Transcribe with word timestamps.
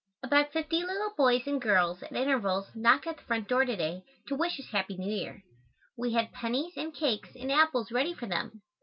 _About 0.27 0.51
fifty 0.51 0.79
little 0.83 1.13
boys 1.15 1.45
and 1.45 1.61
girls 1.61 2.01
at 2.01 2.11
intervals 2.11 2.71
knocked 2.73 3.05
at 3.05 3.17
the 3.17 3.21
front 3.25 3.47
door 3.47 3.65
to 3.65 3.75
day, 3.75 4.03
to 4.27 4.35
wish 4.35 4.59
us 4.59 4.65
Happy 4.71 4.97
New 4.97 5.13
Year. 5.13 5.43
We 5.95 6.13
had 6.13 6.33
pennies 6.33 6.73
and 6.75 6.91
cakes 6.91 7.29
and 7.35 7.51
apples 7.51 7.91
ready 7.91 8.15
for 8.15 8.25
them. 8.25 8.63